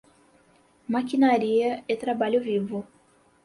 [0.89, 2.87] Maquinaria e Trabalho Vivo